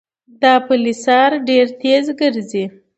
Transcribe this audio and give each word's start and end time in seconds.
د 0.41 0.43
پلسار 0.67 1.31
ډېر 1.47 1.65
تېز 1.81 2.05
ګرځي. 2.19 2.65